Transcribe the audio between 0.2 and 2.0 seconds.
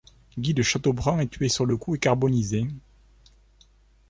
Guy de Chateaubrun est tué sur le coup et